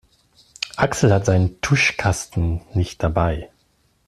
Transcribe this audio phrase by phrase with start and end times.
[0.77, 3.51] Axel hat seinen Tuschkasten nicht dabei.